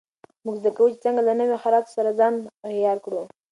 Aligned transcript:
موږ 0.45 0.55
زده 0.61 0.71
کوو 0.75 0.91
چې 0.93 1.03
څنګه 1.05 1.21
له 1.27 1.33
نویو 1.39 1.61
حالاتو 1.63 1.93
سره 1.97 2.09
ځان 2.19 2.33
عیار 2.69 2.97
کړو. 3.05 3.21